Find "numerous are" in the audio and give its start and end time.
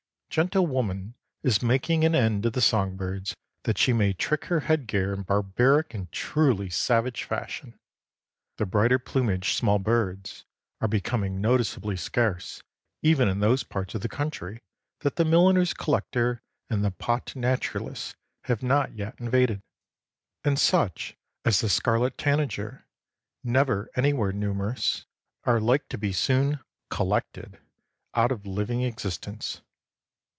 24.31-25.59